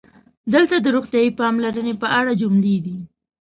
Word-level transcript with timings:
دلته 0.53 0.75
د 0.79 0.87
"روغتیايي 0.95 1.31
پاملرنې" 1.39 1.93
په 2.01 2.07
اړه 2.19 2.31
جملې 2.41 2.77
دي: 2.85 2.97